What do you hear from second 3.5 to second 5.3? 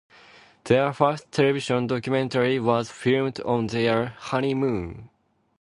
their honeymoon.